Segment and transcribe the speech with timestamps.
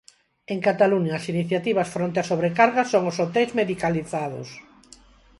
[0.53, 4.47] En Cataluña, as iniciativas fronte á sobrecarga son os hoteis medicalizados.